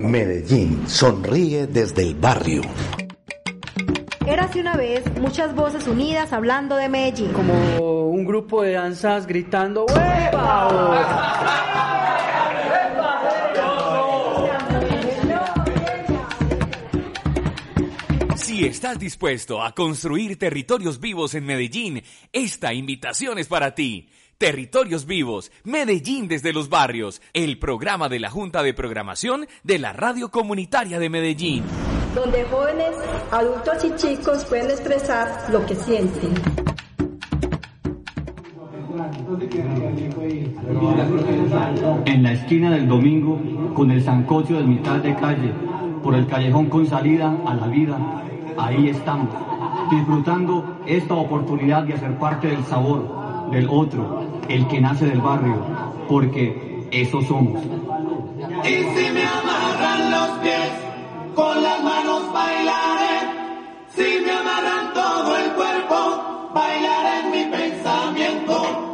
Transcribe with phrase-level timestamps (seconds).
[0.00, 2.62] Medellín sonríe desde el barrio.
[4.26, 7.32] Érase una vez muchas voces unidas hablando de Medellín.
[7.34, 11.10] Como un grupo de danzas gritando ¡Huepa!
[18.36, 24.08] Si estás dispuesto a construir territorios vivos en Medellín, esta invitación es para ti.
[24.40, 29.92] Territorios Vivos, Medellín desde los barrios, el programa de la Junta de Programación de la
[29.92, 31.62] Radio Comunitaria de Medellín.
[32.14, 32.96] Donde jóvenes,
[33.30, 36.32] adultos y chicos pueden expresar lo que sienten.
[42.06, 43.38] En la esquina del domingo,
[43.74, 45.52] con el zancocho de mitad de calle,
[46.02, 48.24] por el callejón con salida a la vida,
[48.56, 49.34] ahí estamos,
[49.90, 53.20] disfrutando esta oportunidad de hacer parte del sabor
[53.50, 55.64] del otro, el que nace del barrio,
[56.08, 57.62] porque eso somos.
[58.64, 60.70] Y si me amarran los pies,
[61.34, 63.18] con las manos bailaré.
[63.94, 68.90] Si me amarran todo el cuerpo, bailaré en mi pensamiento.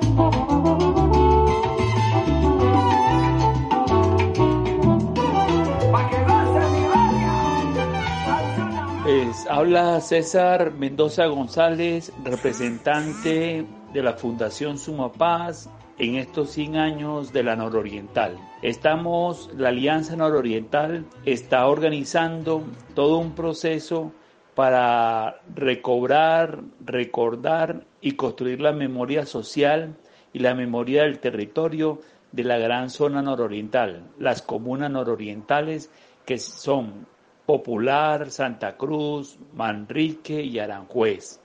[9.48, 13.64] habla César Mendoza González, representante
[13.96, 18.36] de la Fundación Suma Paz en estos 100 años de la nororiental.
[18.60, 22.62] Estamos, la Alianza Nororiental está organizando
[22.94, 24.12] todo un proceso
[24.54, 29.96] para recobrar, recordar y construir la memoria social
[30.34, 32.02] y la memoria del territorio
[32.32, 35.90] de la gran zona nororiental, las comunas nororientales
[36.26, 37.06] que son
[37.46, 41.40] Popular, Santa Cruz, Manrique y Aranjuez.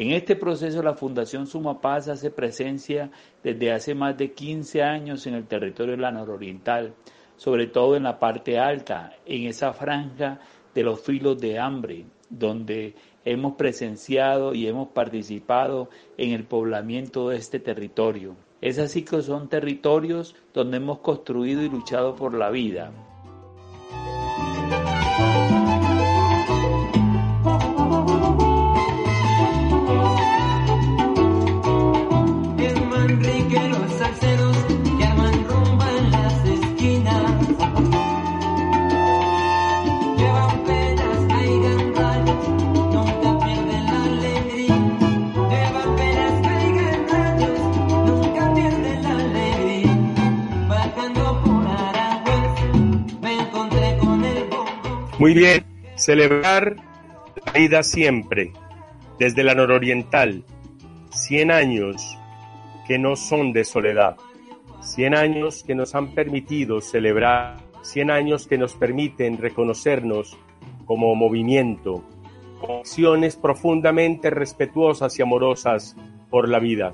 [0.00, 3.10] En este proceso la Fundación Suma Paz hace presencia
[3.42, 6.94] desde hace más de 15 años en el territorio de la nororiental,
[7.36, 10.38] sobre todo en la parte alta, en esa franja
[10.72, 17.38] de los filos de hambre, donde hemos presenciado y hemos participado en el poblamiento de
[17.38, 18.36] este territorio.
[18.60, 22.92] Es así que son territorios donde hemos construido y luchado por la vida,
[55.28, 55.62] Muy bien,
[55.94, 56.76] celebrar
[57.44, 58.50] la vida siempre,
[59.18, 60.42] desde la nororiental,
[61.10, 62.16] 100 años
[62.86, 64.16] que no son de soledad,
[64.80, 70.38] 100 años que nos han permitido celebrar, 100 años que nos permiten reconocernos
[70.86, 72.02] como movimiento,
[72.58, 75.94] con acciones profundamente respetuosas y amorosas
[76.30, 76.92] por la vida.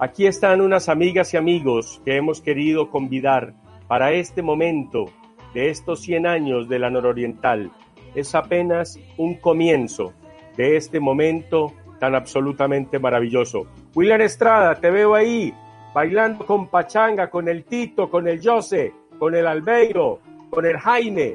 [0.00, 3.54] Aquí están unas amigas y amigos que hemos querido convidar
[3.86, 5.12] para este momento
[5.54, 7.70] de estos 100 años de la nororiental
[8.14, 10.12] es apenas un comienzo
[10.56, 13.66] de este momento tan absolutamente maravilloso.
[13.94, 15.52] William Estrada, te veo ahí
[15.94, 20.20] bailando con Pachanga, con el Tito, con el Jose, con el Albeiro,
[20.50, 21.34] con el Jaime.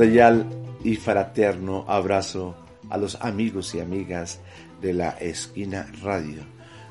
[0.00, 0.48] Cordial
[0.82, 2.56] y fraterno abrazo
[2.88, 4.40] a los amigos y amigas
[4.80, 6.40] de la Esquina Radio.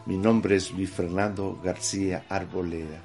[0.05, 3.01] Mi nombre es Luis Fernando García Arboleda,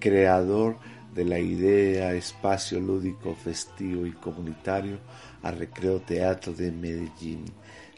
[0.00, 0.78] creador
[1.14, 4.96] de la idea espacio lúdico, festivo y comunitario
[5.42, 7.44] a Recreo Teatro de Medellín.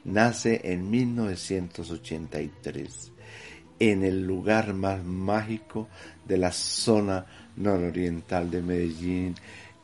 [0.02, 3.12] Nace en 1983
[3.78, 5.86] en el lugar más mágico
[6.26, 9.36] de la zona nororiental de Medellín,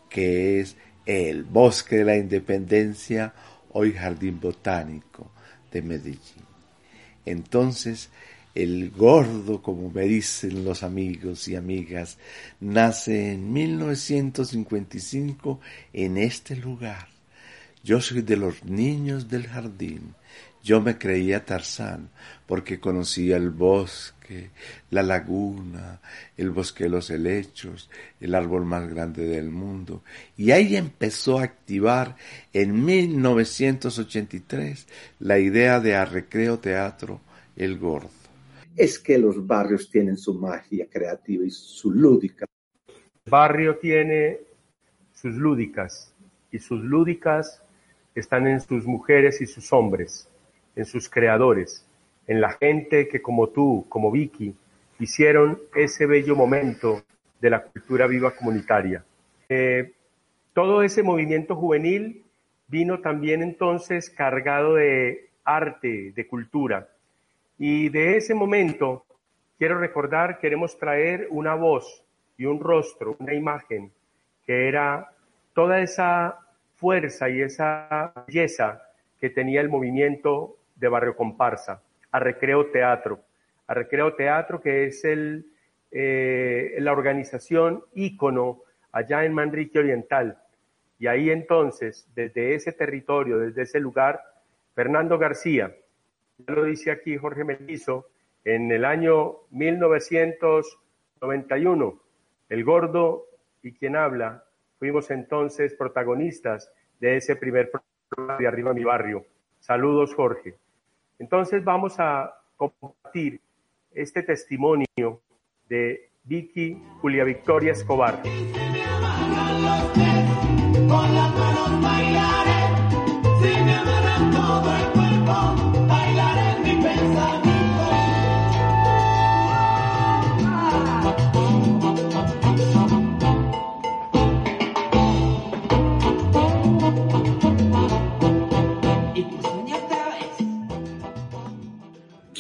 [0.09, 0.77] que es
[1.07, 3.35] el Bosque de la Independencia,
[3.73, 5.31] hoy Jardín Botánico
[5.71, 6.21] de Medellín.
[7.25, 8.11] Entonces,
[8.55, 12.19] el gordo, como me dicen los amigos y amigas,
[12.61, 15.61] nace en 1955
[15.93, 17.09] en este lugar.
[17.83, 20.15] Yo soy de los niños del jardín.
[20.63, 22.11] Yo me creía Tarzán
[22.47, 24.51] porque conocía el bosque,
[24.91, 26.01] la laguna,
[26.37, 30.05] el bosque de los helechos, el árbol más grande del mundo.
[30.37, 32.15] Y ahí empezó a activar
[32.53, 34.87] en 1983
[35.19, 37.21] la idea de a recreo teatro
[37.57, 38.11] El Gordo.
[38.77, 42.47] Es que los barrios tienen su magia creativa y su lúdica.
[42.87, 44.39] El barrio tiene
[45.13, 46.15] sus lúdicas
[46.53, 47.61] y sus lúdicas
[48.15, 50.29] están en sus mujeres y sus hombres
[50.77, 51.87] en sus creadores,
[52.27, 54.55] en la gente que como tú, como Vicky,
[54.99, 57.03] hicieron ese bello momento
[57.41, 59.05] de la cultura viva comunitaria.
[59.49, 59.93] Eh,
[60.55, 62.23] todo ese movimiento juvenil
[62.69, 66.89] vino también entonces cargado de arte, de cultura.
[67.59, 69.05] Y de ese momento,
[69.59, 72.05] quiero recordar, queremos traer una voz
[72.39, 73.93] y un rostro, una imagen,
[74.47, 75.11] que era
[75.55, 76.39] toda esa
[76.77, 78.83] fuerza y esa belleza
[79.21, 83.21] que tenía el movimiento de Barrio Comparsa, a Recreo Teatro.
[83.69, 85.47] A Recreo Teatro, que es el,
[85.93, 90.39] eh, la organización ícono allá en Manrique Oriental.
[90.99, 94.21] Y ahí entonces, desde ese territorio, desde ese lugar,
[94.75, 95.73] Fernando García,
[96.39, 98.09] ya lo dice aquí Jorge Melguizo,
[98.45, 102.01] en el año 1991,
[102.49, 103.27] El Gordo
[103.63, 104.43] y quien habla,
[104.81, 109.25] fuimos entonces protagonistas de ese primer programa de Arriba Mi Barrio.
[109.61, 110.57] Saludos, Jorge.
[111.23, 113.41] Entonces vamos a compartir
[113.93, 115.21] este testimonio
[115.69, 118.21] de Vicky Julia Victoria Escobar.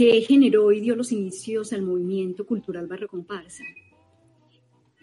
[0.02, 3.62] Que generó y dio los inicios al movimiento cultural Barrio Comparsa.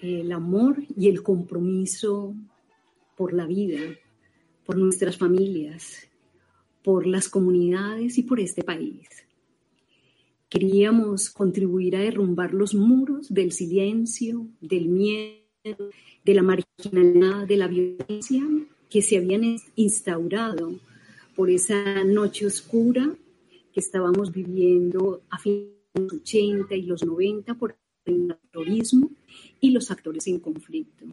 [0.01, 2.35] El amor y el compromiso
[3.15, 3.79] por la vida,
[4.65, 6.05] por nuestras familias,
[6.83, 9.07] por las comunidades y por este país.
[10.49, 15.91] Queríamos contribuir a derrumbar los muros del silencio, del miedo,
[16.25, 18.43] de la marginalidad, de la violencia
[18.89, 20.73] que se habían instaurado
[21.37, 23.15] por esa noche oscura
[23.73, 29.11] que estábamos viviendo a fines de los 80 y los 90 por el terrorismo
[29.59, 31.05] y los actores en conflicto.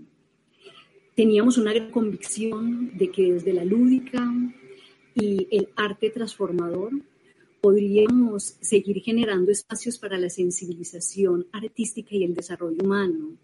[1.14, 4.23] Teníamos una gran convicción de que desde la lúdica
[5.14, 6.93] y el arte transformador
[7.61, 13.37] podríamos seguir generando espacios para la sensibilización artística y el desarrollo humano,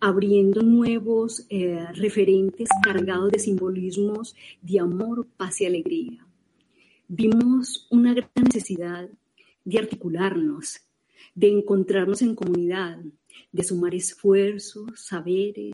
[0.00, 6.23] abriendo nuevos eh, referentes cargados de simbolismos de amor, paz y alegría
[7.08, 9.08] vimos una gran necesidad
[9.64, 10.80] de articularnos,
[11.34, 12.98] de encontrarnos en comunidad,
[13.50, 15.72] de sumar esfuerzos, saberes,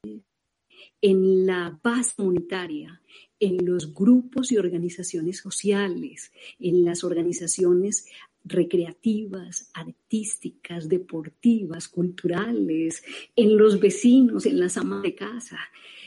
[1.03, 3.01] en la base comunitaria,
[3.39, 8.07] en los grupos y organizaciones sociales, en las organizaciones
[8.45, 13.03] recreativas, artísticas, deportivas, culturales,
[13.37, 15.59] en los vecinos, en las amas de casa.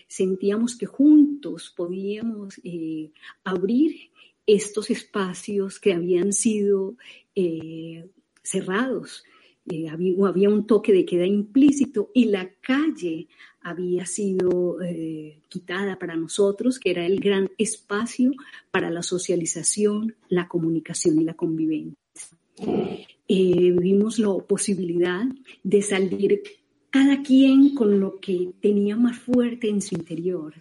[0.08, 3.12] Sentíamos que juntos podíamos eh,
[3.44, 4.12] abrir
[4.46, 6.96] estos espacios que habían sido
[7.36, 8.06] eh,
[8.42, 9.24] cerrados.
[9.70, 13.28] Eh, había, un toque de queda implícito y la calle
[13.62, 18.34] había sido eh, quitada para nosotros, que era el gran espacio
[18.72, 21.98] para la socialización, la comunicación y la convivencia.
[23.30, 25.24] vimos la posibilidad
[25.64, 26.42] de salir
[26.94, 30.54] cada quien con lo que tenía más fuerte en su interior.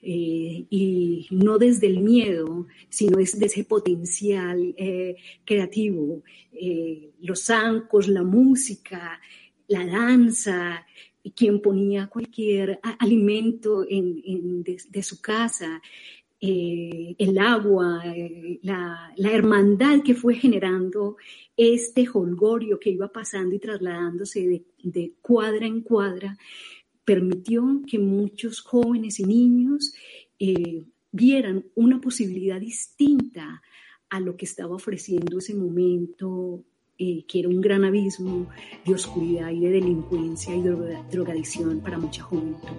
[0.00, 6.22] Eh, y no desde el miedo, sino desde ese potencial eh, creativo.
[6.52, 9.20] Eh, los zancos, la música,
[9.66, 10.86] la danza,
[11.34, 15.82] quien ponía cualquier alimento en, de, su casa,
[16.44, 18.02] el agua,
[18.62, 21.16] la, la, hermandad que fue generando
[21.56, 26.36] este holgorio que iba pasando y trasladándose de, de cuadra en cuadra,
[27.04, 29.94] permitió que muchos jóvenes y niños
[30.38, 33.62] eh, vieran una posibilidad distinta
[34.10, 36.64] a lo que estaba ofreciendo ese momento,
[36.98, 38.48] eh, que era un gran abismo
[38.84, 42.76] de oscuridad y de delincuencia y drogadicción para mucha juventud.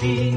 [0.00, 0.29] be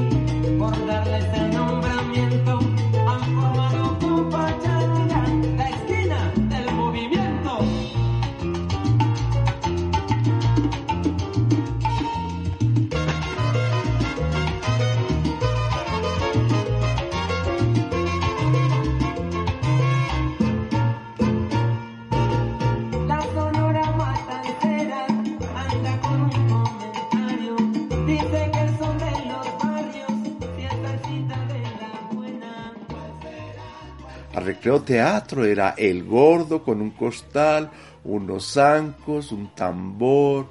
[34.84, 37.70] teatro era el gordo con un costal,
[38.04, 40.46] unos zancos, un tambor,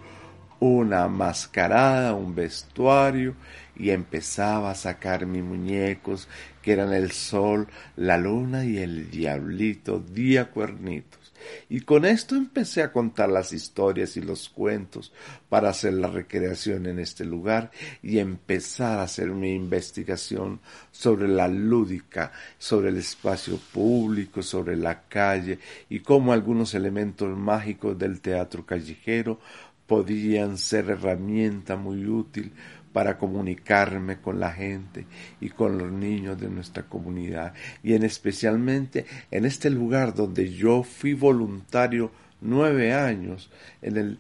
[0.60, 3.36] una mascarada, un vestuario,
[3.76, 6.28] y empezaba a sacar mis muñecos,
[6.62, 11.24] que eran el sol, la luna y el diablito, día cuernitos.
[11.70, 15.12] Y con esto empecé a contar las historias y los cuentos
[15.50, 20.62] para hacer la recreación en este lugar y empezar a hacer mi investigación
[20.92, 27.98] sobre la lúdica, sobre el espacio público, sobre la calle y cómo algunos elementos mágicos
[27.98, 29.40] del teatro callejero
[29.88, 32.54] podían ser herramienta muy útil
[32.94, 35.06] para comunicarme con la gente
[35.42, 40.84] y con los niños de nuestra comunidad y en especialmente en este lugar donde yo
[40.84, 43.50] fui voluntario nueve años
[43.82, 44.20] en el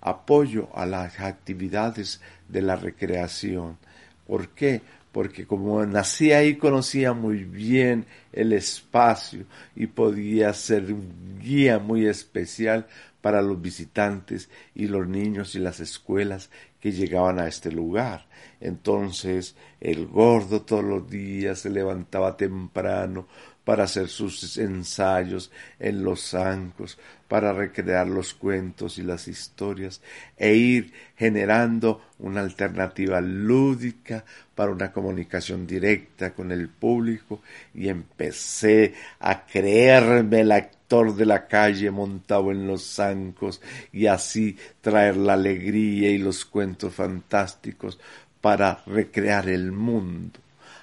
[0.00, 3.78] apoyo a las actividades de la recreación.
[4.26, 4.82] ¿Por qué?
[5.10, 9.44] Porque como nací ahí conocía muy bien el espacio
[9.76, 12.86] y podía ser un guía muy especial
[13.22, 16.50] para los visitantes y los niños y las escuelas
[16.80, 18.26] que llegaban a este lugar.
[18.60, 23.28] Entonces el gordo todos los días se levantaba temprano
[23.64, 30.02] para hacer sus ensayos en los zancos, para recrear los cuentos y las historias
[30.36, 37.40] e ir generando una alternativa lúdica para una comunicación directa con el público
[37.72, 44.56] y empecé a creerme el actor de la calle montado en los zancos y así
[44.80, 47.98] traer la alegría y los cuentos fantásticos
[48.40, 50.40] para recrear el mundo.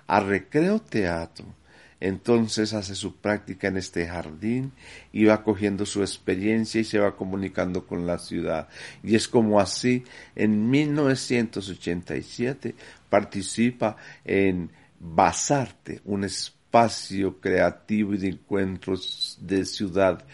[0.08, 1.59] A recreo teatro
[2.02, 4.72] entonces hace su práctica en este jardín
[5.12, 8.68] y va cogiendo su experiencia y se va comunicando con la ciudad.
[9.04, 10.04] Y es como así,
[10.36, 12.76] en 1987
[13.10, 20.26] participa en Basarte, un espacio creativo y de encuentros de ciudad.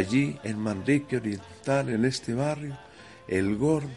[0.02, 2.76] Allí en Manrique Oriental, en este barrio,
[3.28, 3.88] el gordo,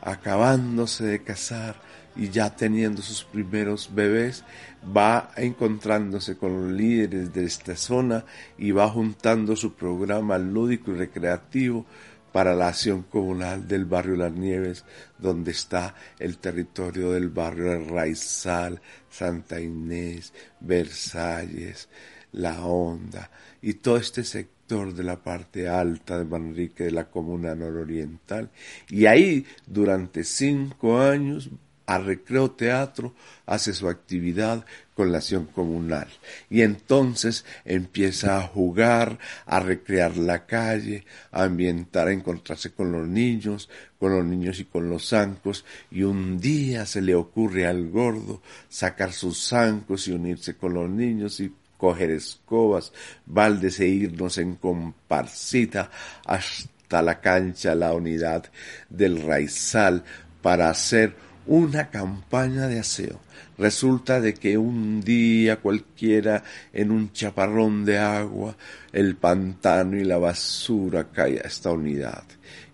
[0.00, 1.76] acabándose de casar
[2.16, 4.44] y ya teniendo sus primeros bebés,
[4.84, 8.24] va encontrándose con los líderes de esta zona
[8.58, 11.86] y va juntando su programa lúdico y recreativo
[12.32, 14.84] para la acción comunal del barrio Las Nieves,
[15.18, 18.80] donde está el territorio del barrio de Raizal,
[19.10, 21.90] Santa Inés, Versalles,
[22.32, 23.30] La Honda
[23.60, 28.48] y todo este sector de la parte alta de Manrique de la comuna nororiental.
[28.88, 31.50] Y ahí durante cinco años
[31.84, 33.14] a Recreo Teatro
[33.44, 34.64] hace su actividad
[34.94, 36.08] con la acción comunal
[36.48, 43.06] y entonces empieza a jugar, a recrear la calle, a ambientar, a encontrarse con los
[43.06, 47.90] niños, con los niños y con los zancos y un día se le ocurre al
[47.90, 51.52] gordo sacar sus zancos y unirse con los niños y
[51.82, 52.92] coger escobas,
[53.26, 55.90] baldes e irnos en comparsita
[56.24, 58.44] hasta la cancha, la unidad
[58.88, 60.04] del raizal
[60.42, 63.18] para hacer una campaña de aseo.
[63.58, 68.56] Resulta de que un día cualquiera en un chaparrón de agua
[68.92, 72.24] el pantano y la basura cae a esta unidad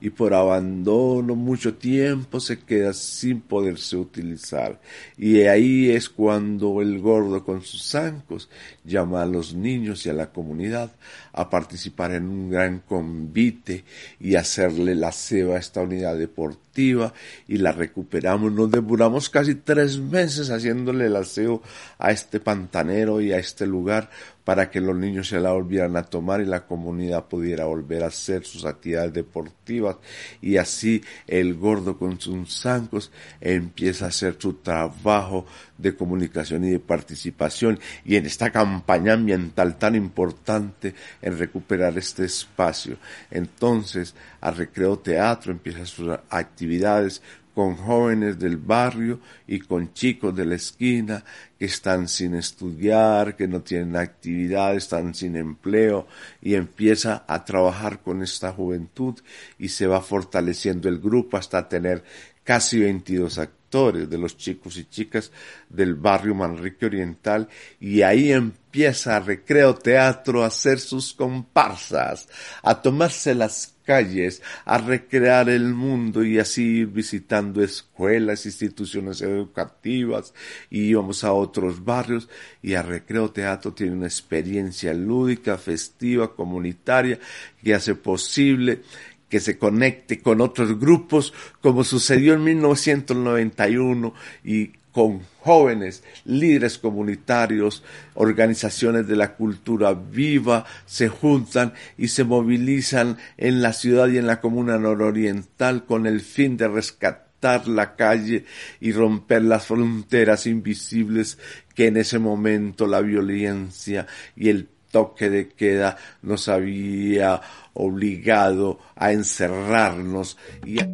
[0.01, 4.81] y por abandono mucho tiempo se queda sin poderse utilizar.
[5.17, 8.49] Y ahí es cuando el gordo con sus zancos
[8.85, 10.93] llama a los niños y a la comunidad
[11.33, 13.85] a participar en un gran convite
[14.21, 17.13] y hacerle la ceba a esta unidad deportiva
[17.49, 18.53] y la recuperamos.
[18.53, 21.63] Nos demoramos casi tres meses haciéndole el aseo
[21.99, 24.11] a este pantanero y a este lugar
[24.49, 28.07] para que los niños se la volvieran a tomar y la comunidad pudiera volver a
[28.07, 29.97] hacer sus actividades deportivas
[30.41, 33.13] y así el gordo con sus zancos
[33.43, 35.45] empieza a hacer su trabajo
[35.77, 42.25] de comunicación y de participación y en esta campaña ambiental tan importante en recuperar este
[42.25, 42.97] espacio.
[43.31, 47.21] Entonces, a Recreo Teatro empieza sus actividades
[47.59, 51.25] con jóvenes del barrio y con chicos de la esquina
[51.59, 56.07] que están sin estudiar, que no tienen actividad, están sin empleo
[56.41, 59.17] y empieza a trabajar con esta juventud
[59.59, 62.05] y se va fortaleciendo el grupo hasta tener
[62.45, 65.31] casi 22 de los chicos y chicas
[65.69, 67.47] del barrio Manrique Oriental
[67.79, 72.29] y ahí empieza Recreo Teatro a hacer sus comparsas,
[72.63, 80.33] a tomarse las calles, a recrear el mundo y así ir visitando escuelas, instituciones educativas
[80.71, 82.29] y íbamos a otros barrios
[82.63, 87.19] y a Recreo Teatro tiene una experiencia lúdica, festiva, comunitaria
[87.63, 88.83] que hace posible
[89.29, 94.15] que se conecte con otros grupos como sucedió en 1991
[94.45, 103.17] y con jóvenes, líderes comunitarios, organizaciones de la cultura viva, se juntan y se movilizan
[103.37, 108.45] en la ciudad y en la comuna nororiental con el fin de rescatar la calle
[108.81, 111.39] y romper las fronteras invisibles
[111.75, 117.41] que en ese momento la violencia y el toque de queda nos había
[117.75, 120.89] obligado a encerrarnos y a...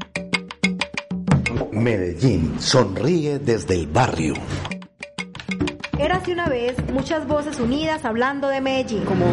[1.72, 4.35] Medellín sonríe desde el barrio.
[5.98, 9.04] Érase una vez muchas voces unidas hablando de Medellín.
[9.04, 9.26] Como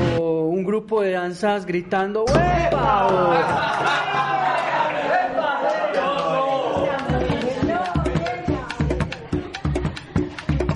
[0.47, 2.25] un grupo de danzas gritando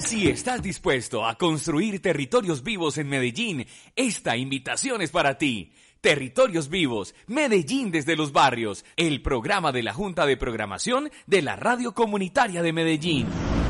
[0.06, 3.66] Si estás dispuesto a construir territorios vivos en Medellín,
[3.96, 5.74] esta invitación es para ti.
[6.00, 11.56] Territorios Vivos, Medellín desde los barrios, el programa de la Junta de Programación de la
[11.56, 13.26] Radio Comunitaria de Medellín.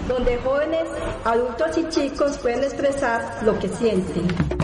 [0.10, 0.90] Donde jóvenes,
[1.24, 4.55] adultos y chicos pueden expresar lo que sienten.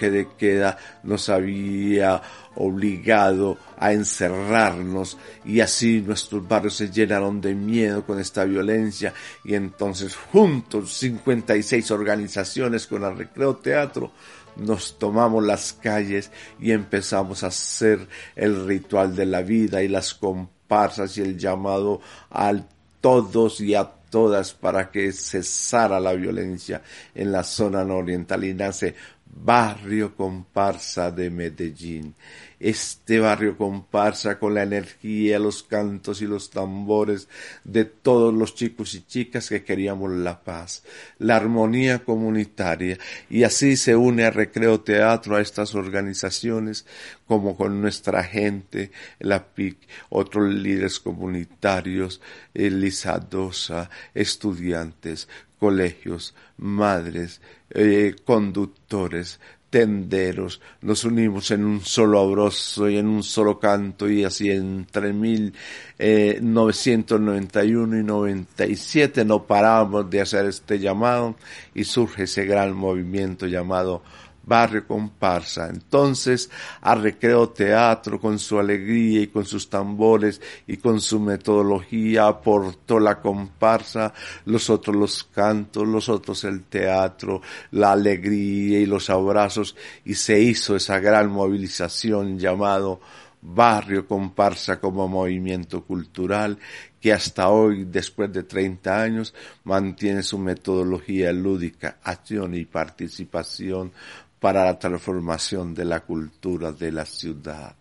[0.00, 2.22] Toque de queda nos había
[2.54, 9.12] obligado a encerrarnos y así nuestros barrios se llenaron de miedo con esta violencia
[9.44, 14.12] y entonces juntos 56 organizaciones con el Recreo Teatro
[14.56, 20.14] nos tomamos las calles y empezamos a hacer el ritual de la vida y las
[20.14, 22.52] comparsas y el llamado a
[23.00, 26.82] todos y a todas para que cesara la violencia
[27.14, 28.94] en la zona nororiental y nace
[29.32, 32.14] Barrio Comparsa de Medellín
[32.60, 37.26] este barrio comparsa con la energía, los cantos y los tambores
[37.64, 40.84] de todos los chicos y chicas que queríamos la paz,
[41.18, 42.98] la armonía comunitaria.
[43.30, 46.84] Y así se une a Recreo Teatro a estas organizaciones
[47.26, 49.78] como con nuestra gente, la PIC,
[50.10, 52.20] otros líderes comunitarios,
[52.52, 59.38] Elisadosa, estudiantes, colegios, madres, eh, conductores,
[59.70, 65.12] tenderos, nos unimos en un solo abrazo y en un solo canto y así entre
[65.12, 71.36] 1991 y 97 no paramos de hacer este llamado
[71.74, 74.02] y surge ese gran movimiento llamado
[74.50, 75.68] barrio comparsa.
[75.68, 82.26] Entonces, a Recreo Teatro, con su alegría y con sus tambores y con su metodología,
[82.26, 84.12] aportó la comparsa,
[84.46, 90.40] los otros los cantos, los otros el teatro, la alegría y los abrazos, y se
[90.40, 93.00] hizo esa gran movilización llamado
[93.42, 96.58] barrio comparsa como movimiento cultural
[97.00, 99.34] que hasta hoy, después de 30 años,
[99.64, 103.92] mantiene su metodología lúdica, acción y participación
[104.40, 107.76] para la transformación de la cultura de la ciudad.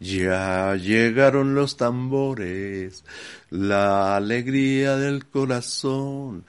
[0.00, 3.04] Ya llegaron los tambores,
[3.50, 6.44] la alegría del corazón,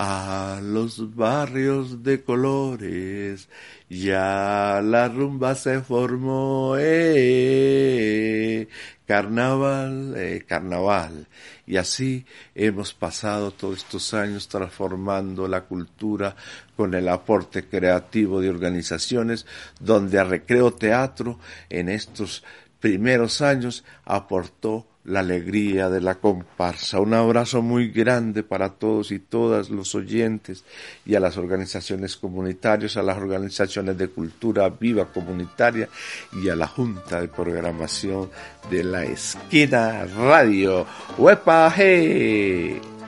[0.00, 3.48] a los barrios de colores,
[3.90, 8.68] ya la rumba se formó, eh,
[9.06, 11.26] carnaval, eh, carnaval.
[11.66, 16.36] Y así hemos pasado todos estos años transformando la cultura
[16.76, 19.46] con el aporte creativo de organizaciones
[19.80, 22.44] donde a Recreo Teatro en estos
[22.80, 27.00] primeros años aportó la alegría de la comparsa.
[27.00, 30.64] Un abrazo muy grande para todos y todas los oyentes
[31.06, 35.88] y a las organizaciones comunitarias, a las organizaciones de cultura viva comunitaria
[36.42, 38.30] y a la Junta de Programación
[38.70, 40.86] de la Esquina Radio.
[41.16, 41.74] ¡Huepa!
[41.78, 42.98] Medellín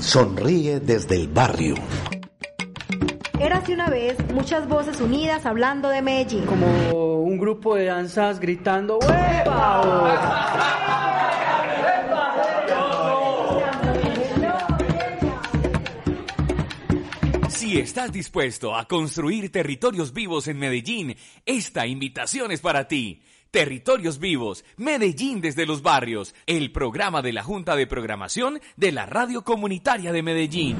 [0.00, 1.74] sonríe desde el barrio.
[3.38, 6.44] Érase una vez muchas voces unidas hablando de Medellín.
[6.46, 6.66] Como
[7.22, 10.30] un grupo de danzas gritando ¡Huepa!
[17.48, 21.14] Si estás dispuesto a construir territorios vivos en Medellín,
[21.46, 23.22] esta invitación es para ti.
[23.50, 29.06] Territorios Vivos, Medellín desde los barrios, el programa de la Junta de Programación de la
[29.06, 30.76] Radio Comunitaria de Medellín.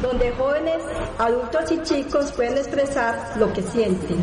[0.00, 0.82] Donde jóvenes,
[1.18, 4.22] adultos y chicos pueden expresar lo que sienten.